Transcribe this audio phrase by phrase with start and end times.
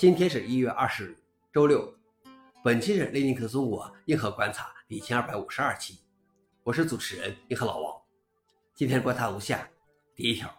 [0.00, 1.16] 今天是一月二十日，
[1.52, 1.92] 周六。
[2.64, 5.98] 本期是雷尼克中国硬核观察一千二百五十二期，
[6.62, 8.00] 我是主持人硬核老王。
[8.74, 9.68] 今天观察如下：
[10.16, 10.50] 第一条，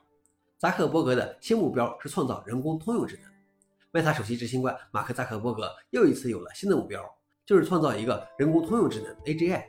[0.60, 4.00] 扎克伯格的新目标是创造人工通用智能。
[4.04, 7.04] Meta 首席执行官马克扎克伯格又一次有了新的目标，
[7.44, 9.64] 就是创造一个人工通用智能 AGI。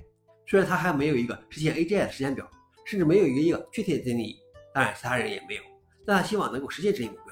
[0.46, 2.46] 虽然他还没有一个实现 AGI 的时间表，
[2.84, 4.38] 甚至没有一个确切的定义，
[4.74, 5.62] 当然其他人也没有，
[6.04, 7.31] 但他希望能够实现这一目标。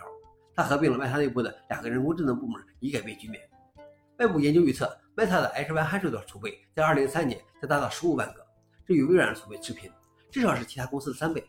[0.60, 3.40] 他合并了 Meta 内部的两个人工智能部门，以改变局面。
[4.18, 8.46] 外部研究预测，Meta 的 H100 的储备在2023年将达到15万个，
[8.86, 9.90] 这与微软的储备持平，
[10.30, 11.42] 至少是其他公司的三倍。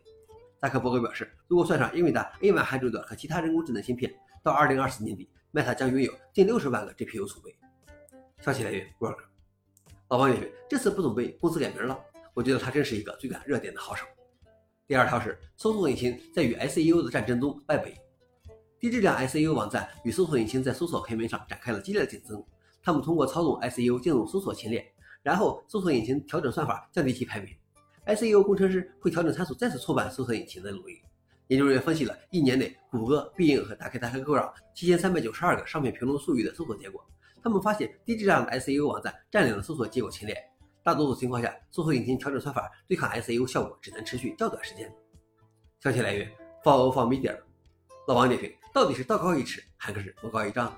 [0.62, 4.09] 扎克伯格表示，如果算上英伟达 A100 和其他人工智能芯片，
[4.41, 7.53] 到2024年底，Meta 将拥有近60万个 GPU 储备。
[8.39, 9.17] 消息来源：Work。
[10.08, 12.00] 老王点评：这次不准备公司改名了，
[12.34, 14.05] 我觉得他真是一个追赶热点的好手。
[14.88, 18.01] 第二条是，搜索引擎在与 SEO 的战争中败北。
[18.81, 22.44] 低质量 SEO 网站与搜索引擎在搜索排名上展开了激烈的竞争。
[22.81, 24.84] 他们通过操纵 SEO 进入搜索前列，
[25.22, 27.56] 然后搜索引擎调整算法降低其排名。
[28.08, 31.00] SEO 工程师会调整参数再次挫败搜索引擎的努力。
[31.50, 37.06] 研究人员分析了一年内谷歌、必应和打开打开勾让七千三百九十二个商品评论术语的搜索结果。
[37.44, 40.36] 他们发现低质量的 SEO 网站占领了搜索结果前列。
[40.81, 44.91] 大多数情况下，搜索引擎调整算法对抗 SEO 效果只能持续较短时间。
[45.81, 46.28] 消息来源
[46.63, 47.38] ：Follow from Media。
[48.08, 48.52] 老王点评。
[48.73, 50.73] 到底是道高一尺还是魔高一丈？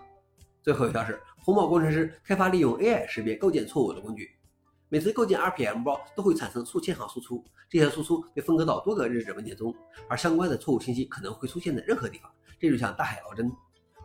[0.63, 4.31] 最后一条是红帽工程师开发利用 AI 识别构建错误的工具。
[4.89, 9.75] 每次构建 RPM 包都会产生数千行输出，这些输出被分割到多个日志文件中，
[10.07, 13.51] 而相关的错误信息可能会出现在任何地方，这就像大海捞针。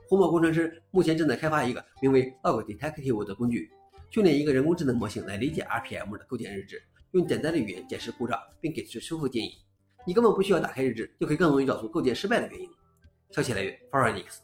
[0.06, 3.70] 红帽工程师目前正在开发一个名为 Log Detective 的工具，
[4.10, 9.52] 训练一个人工智能模型来理解 RPM 的构建日志，用简单的语言解释故障，并给出修复建议。
[10.06, 12.68] 你根本不需要打开日志，就可以更容易找出构建失败的原因。
[13.30, 14.42] 消息来源 f o r e n i x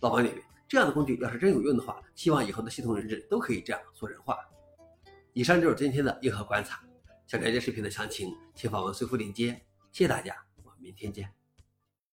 [0.00, 4.38] 老王点评：这样的工具要是真有用的话，希望以后的系统人质都可以这样做人话。
[5.32, 6.82] 以上就是今天的硬核观察。
[7.26, 9.60] 想了解视频的详情，请访问随附链接。
[9.90, 11.41] 谢谢大家，我们明天见。